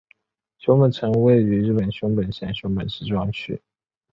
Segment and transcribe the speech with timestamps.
[0.57, 3.61] 熊本城位于日本熊本县熊本市中央区。